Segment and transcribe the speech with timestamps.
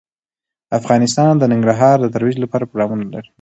[0.79, 3.29] افغانستان د ننګرهار د ترویج لپاره پروګرامونه لري.